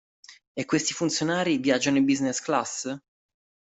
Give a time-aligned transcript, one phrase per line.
[0.55, 2.97] E questi funzionari viaggiano in business class?